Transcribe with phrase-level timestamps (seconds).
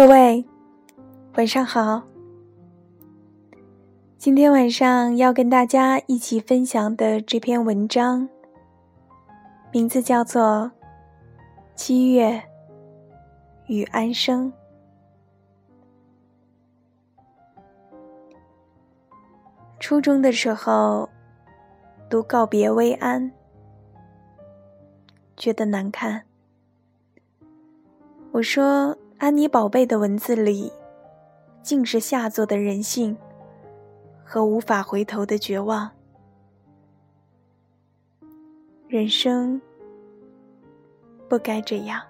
[0.00, 0.42] 各位，
[1.34, 2.02] 晚上好。
[4.16, 8.26] 今天晚上要跟大家一起分享的这篇文章，
[9.70, 10.42] 名字叫做
[11.74, 12.42] 《七月
[13.66, 14.50] 与安生》。
[19.78, 21.10] 初中的时候
[22.08, 23.30] 读《告别薇安》，
[25.36, 26.24] 觉得难看。
[28.32, 28.96] 我说。
[29.20, 30.72] 安妮宝贝的文字里，
[31.62, 33.14] 尽是下作的人性
[34.24, 35.90] 和无法回头的绝望。
[38.88, 39.60] 人生
[41.28, 42.00] 不该这样。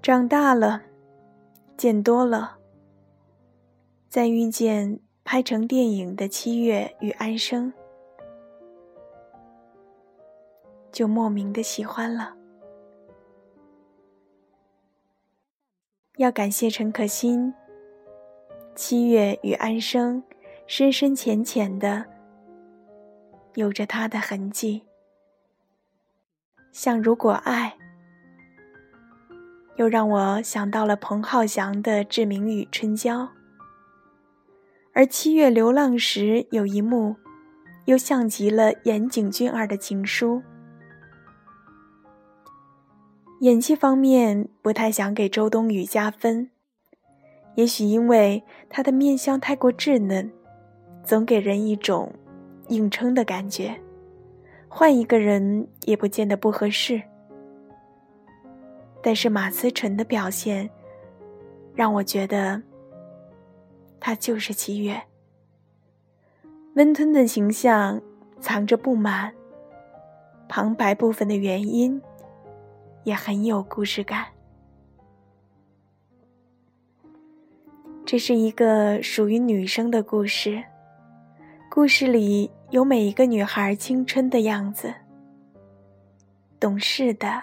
[0.00, 0.82] 长大了，
[1.76, 2.58] 见多了，
[4.08, 7.72] 再遇见拍成电影的七月与安生，
[10.92, 12.36] 就莫名的喜欢了。
[16.18, 17.54] 要感谢陈可辛。
[18.74, 20.22] 七月与安生，
[20.66, 22.04] 深深浅浅的，
[23.54, 24.82] 有着他的痕迹。
[26.70, 27.76] 像如果爱，
[29.76, 33.20] 又让我想到了彭浩翔的《志明与春娇》。
[34.92, 37.16] 而七月流浪时有一幕，
[37.86, 40.42] 又像极了岩井俊二的情书。
[43.42, 46.48] 演技方面不太想给周冬雨加分，
[47.56, 50.30] 也许因为她的面相太过稚嫩，
[51.02, 52.12] 总给人一种
[52.68, 53.76] 硬撑的感觉，
[54.68, 57.02] 换一个人也不见得不合适。
[59.02, 60.70] 但是马思纯的表现，
[61.74, 62.62] 让我觉得
[63.98, 65.02] 她就是七月。
[66.76, 68.00] 温吞的形象
[68.38, 69.34] 藏着不满，
[70.48, 72.00] 旁白部分的原因。
[73.04, 74.26] 也很有故事感。
[78.04, 80.62] 这是一个属于女生的故事，
[81.70, 84.92] 故事里有每一个女孩青春的样子：
[86.60, 87.42] 懂事的、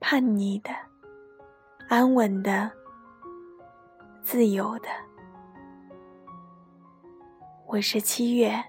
[0.00, 0.70] 叛逆的、
[1.88, 2.70] 安稳的、
[4.22, 4.88] 自由的。
[7.66, 8.64] 我是七月，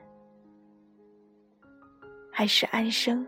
[2.31, 3.25] 还是安生？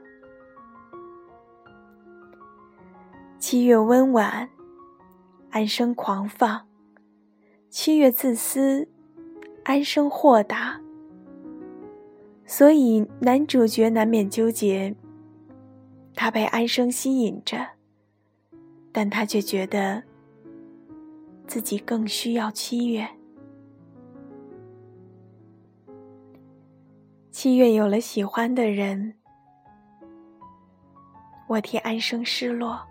[3.39, 4.49] 七月温婉，
[5.49, 6.67] 安生狂放；
[7.69, 8.89] 七月自私，
[9.63, 10.81] 安生豁达。
[12.45, 14.93] 所以男主角难免纠结：
[16.13, 17.65] 他被安生吸引着，
[18.91, 20.03] 但他却觉得
[21.47, 23.07] 自己更需要七月。
[27.31, 29.15] 七月有了喜欢的人，
[31.47, 32.85] 我替安生失落。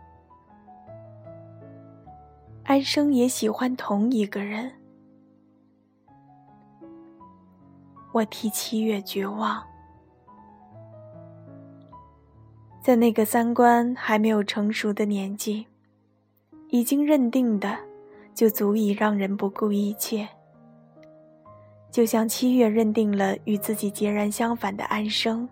[2.68, 4.70] 安生也喜欢同一个人，
[8.12, 9.64] 我替七月绝望。
[12.82, 15.66] 在那个三观还没有成熟的年纪，
[16.68, 17.74] 已经认定的，
[18.34, 20.28] 就足以让人不顾一切。
[21.90, 25.48] 就像七月认定了与自己截然相反的安生，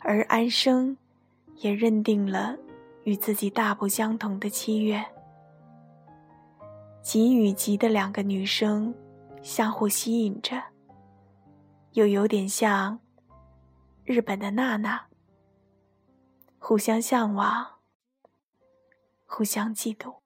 [0.00, 0.96] 而安生，
[1.58, 2.56] 也认定了
[3.04, 5.06] 与自己大不相同的七月。
[7.02, 8.94] 吉与吉的两个女生，
[9.42, 10.62] 相互吸引着，
[11.92, 13.00] 又有点像
[14.04, 15.06] 日本的娜娜，
[16.58, 17.78] 互相向往，
[19.26, 20.16] 互相嫉妒。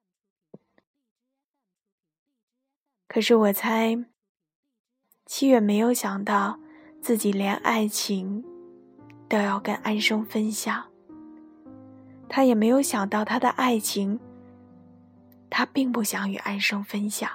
[3.07, 3.97] 可是我猜，
[5.27, 6.59] 七月没有想到
[7.01, 8.45] 自己连爱情
[9.29, 10.91] 都要跟安生分享，
[12.29, 14.19] 他也没有想到他的爱情。
[15.55, 17.31] 他并不想与安生分享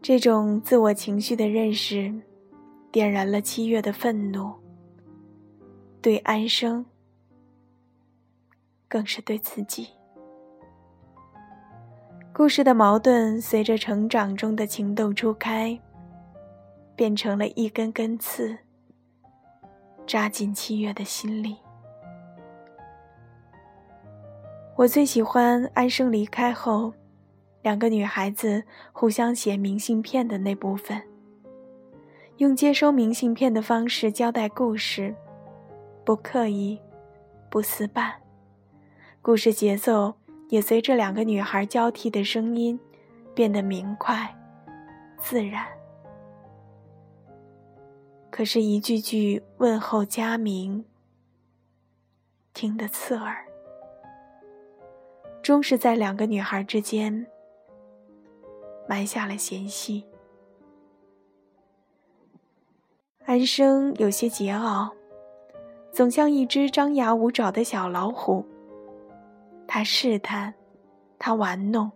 [0.00, 2.12] 这种自我情绪的认识，
[2.90, 4.52] 点燃了七月的愤怒。
[6.00, 6.84] 对安生，
[8.88, 9.88] 更是对自己。
[12.34, 15.78] 故事的矛盾随着成长中的情窦初开，
[16.96, 18.58] 变成了一根根刺，
[20.06, 21.56] 扎进七月的心里。
[24.76, 26.92] 我最喜欢安生离开后，
[27.62, 31.00] 两个女孩子互相写明信片的那部分。
[32.38, 35.14] 用接收明信片的方式交代故事，
[36.04, 36.80] 不刻意，
[37.48, 38.14] 不死板，
[39.22, 40.12] 故事节奏
[40.48, 42.78] 也随着两个女孩交替的声音
[43.32, 44.36] 变得明快、
[45.20, 45.64] 自然。
[48.28, 50.84] 可是，一句句问候佳明，
[52.52, 53.53] 听得刺耳。
[55.44, 57.26] 终是在两个女孩之间
[58.88, 60.02] 埋下了嫌隙。
[63.26, 64.90] 安生有些桀骜，
[65.92, 68.42] 总像一只张牙舞爪的小老虎。
[69.68, 70.54] 他试探，
[71.18, 71.92] 他玩弄，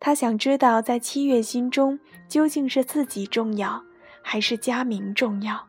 [0.00, 3.82] 他想知道，在七月心中究竟是自己重要，
[4.22, 5.62] 还是佳明重要。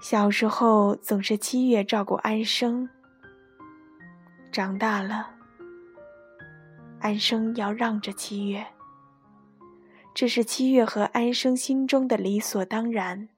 [0.00, 2.88] 小时候总是七月照顾安生，
[4.54, 5.28] 长大了，
[7.00, 8.64] 安生要让着七月。
[10.14, 13.28] 这是七月和安生心中的理所当然。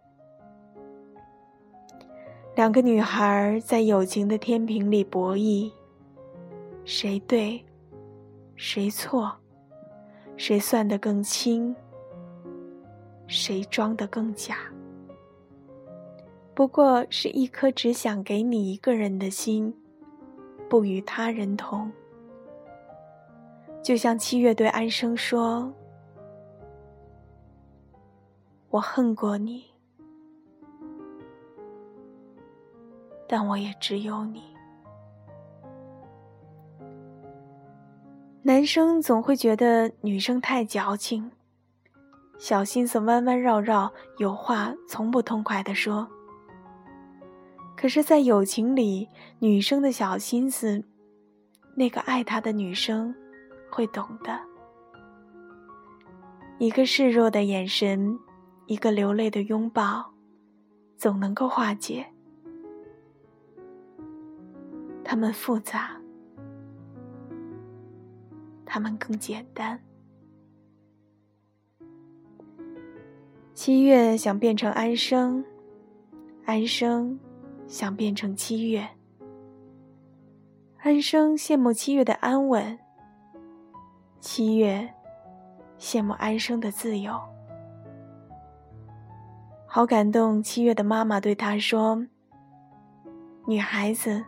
[2.55, 5.73] 两个女孩在友情的天平里博弈，
[6.85, 7.65] 谁对，
[8.55, 9.35] 谁错，
[10.37, 11.75] 谁算得更清，
[13.27, 14.59] 谁装得更假。
[16.55, 19.75] 不过是一颗只想给你一个人的心，
[20.69, 21.91] 不与他人同。
[23.83, 25.73] 就像七月对安生说。
[28.69, 29.65] 我恨过你，
[33.27, 34.43] 但我也只有你。
[38.43, 41.31] 男生总会觉得女生太矫情，
[42.39, 46.07] 小心思弯弯绕绕，有话从不痛快的说。
[47.77, 49.09] 可是，在友情里，
[49.39, 50.83] 女生的小心思，
[51.77, 53.15] 那个爱她的女生
[53.71, 54.41] 会懂的。
[56.59, 58.19] 一个示弱的眼神。
[58.69, 60.13] 一个流泪的拥抱，
[60.97, 62.05] 总能够化解。
[65.05, 65.97] 他们复杂，
[68.65, 69.81] 他们更简单。
[73.55, 75.45] 七月想变成安生，
[76.45, 77.17] 安生
[77.67, 78.87] 想变成七月。
[80.79, 82.79] 安生羡慕七月的安稳，
[84.21, 84.89] 七月
[85.79, 87.21] 羡慕安生的自由。
[89.67, 90.43] 好感动！
[90.43, 92.07] 七月的妈妈对她说
[93.47, 94.25] ：“女孩子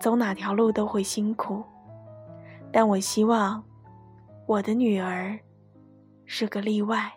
[0.00, 1.62] 走哪条路都会辛苦，
[2.72, 3.62] 但我希望
[4.46, 5.38] 我的女儿
[6.24, 7.12] 是个例外。”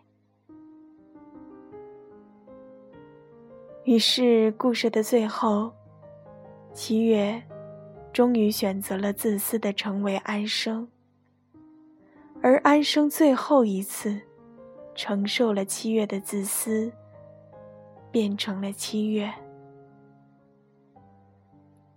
[3.90, 5.74] 于是，故事的最后，
[6.76, 7.42] 七月
[8.14, 10.88] 终于选择了自私的成为安生，
[12.40, 14.22] 而安生最后一次
[14.94, 16.94] 承受了七月的自私。
[18.12, 19.34] 变成了七月，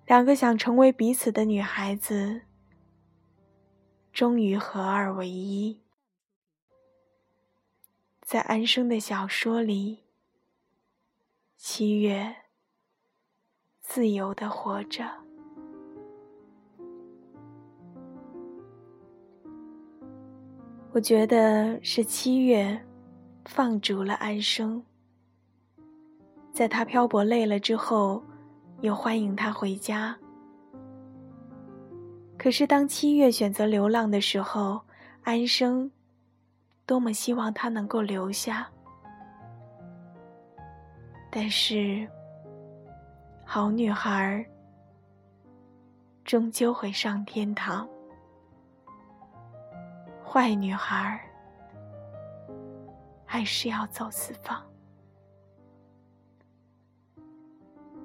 [0.07, 2.41] 两个想成为彼此的女孩子，
[4.15, 5.83] 终于合二为一。
[8.23, 10.02] 在安生的小说里，
[11.65, 12.35] 七月
[13.81, 15.09] 自由的活着。
[20.91, 22.85] 我觉得是七月
[23.45, 24.85] 放逐了安生。
[26.53, 28.21] 在他漂泊累了之后，
[28.81, 30.19] 又欢迎他回家。
[32.37, 34.81] 可是当七月选择流浪的时候，
[35.23, 35.93] 安生
[36.85, 38.69] 多么希望他能够留下。
[41.35, 42.07] 但是，
[43.43, 44.47] 好女孩
[46.27, 47.89] 终究会上天堂，
[50.23, 51.19] 坏女孩
[53.25, 54.63] 还是要走四方。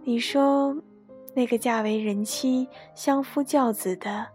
[0.04, 0.74] 你说，
[1.36, 2.66] 那个嫁为人妻、
[2.96, 4.26] 相夫教子的，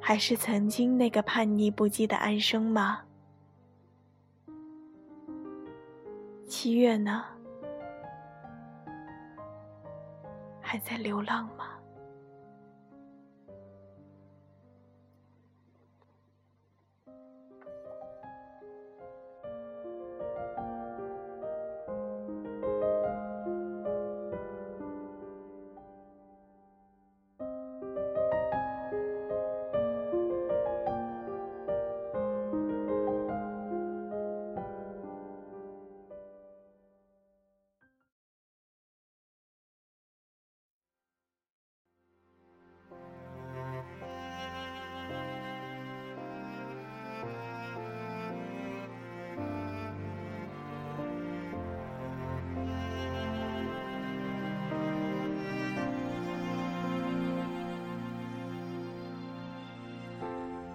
[0.00, 3.00] 还是曾经那个叛逆不羁的安生吗？
[6.46, 7.24] 七月呢？
[10.72, 11.71] 还在流浪吗？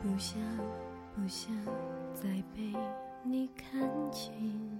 [0.08, 0.40] 不想，
[1.14, 1.54] 不想
[2.14, 2.74] 再被
[3.24, 4.80] 你看清。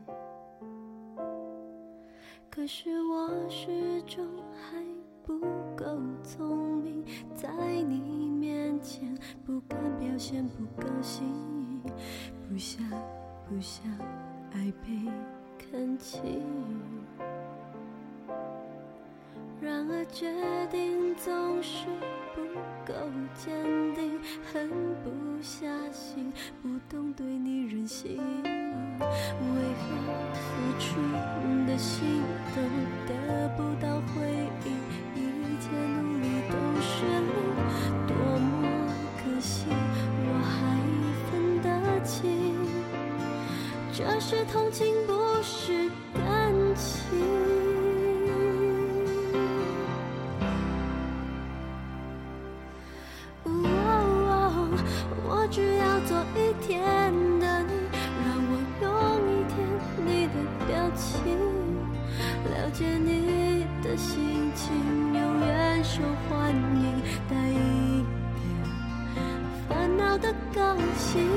[2.50, 4.84] 可是我始终还
[5.24, 5.40] 不
[5.76, 5.86] 够
[6.24, 7.04] 聪明，
[7.36, 7.50] 在
[7.84, 9.16] 你面前
[9.46, 11.28] 不敢表现不高兴，
[12.50, 12.82] 不想
[13.48, 13.86] 不想
[14.54, 15.12] 爱被
[15.60, 16.42] 看清。
[19.60, 20.32] 然而决
[20.70, 21.88] 定总是
[22.36, 22.42] 不
[22.86, 22.94] 够
[23.36, 23.52] 坚
[23.96, 24.20] 定，
[24.54, 24.70] 狠
[25.04, 28.18] 不下心，不懂对你任性。
[29.00, 29.88] 为何
[30.34, 30.40] 付
[30.80, 31.02] 出
[31.66, 32.22] 的心
[32.56, 32.62] 都
[33.08, 34.30] 得不到回
[34.64, 34.72] 应？
[35.16, 37.34] 一切努力都是零，
[38.06, 38.54] 多么
[39.18, 40.56] 可惜，我还
[41.32, 41.68] 分得
[42.06, 42.56] 清，
[43.92, 47.57] 这是同情，不是感情。
[70.18, 71.28] 的高兴。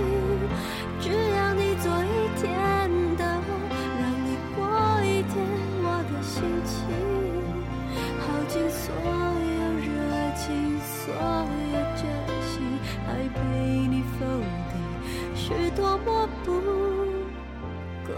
[1.01, 3.49] 只要你做一天的我，
[4.01, 4.59] 让你过
[5.03, 5.33] 一天
[5.83, 6.77] 我的心情，
[8.21, 9.89] 耗尽所有热
[10.37, 10.49] 情，
[10.81, 11.13] 所
[11.73, 12.03] 有决
[12.49, 12.55] 心，
[13.07, 13.39] 还被
[13.89, 14.27] 你否
[14.71, 14.75] 定，
[15.35, 16.47] 是多么不
[18.07, 18.11] 公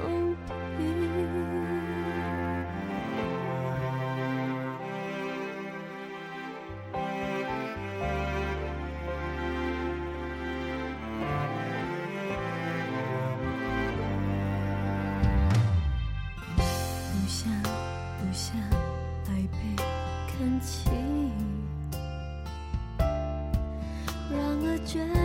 [24.93, 25.22] 觉。